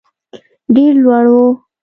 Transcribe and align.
ډېر 0.75 0.93
لوړ 1.03 1.25
وو. 1.33 1.47